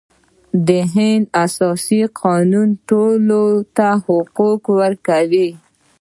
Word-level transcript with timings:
د 0.67 0.69
هند 0.93 1.25
اساسي 1.45 2.01
قانون 2.21 2.67
ټولو 2.89 3.41
ته 3.77 3.87
حقوق 4.05 4.63
ورکوي. 4.79 5.49